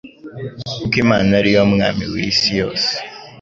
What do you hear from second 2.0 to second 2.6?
w’isi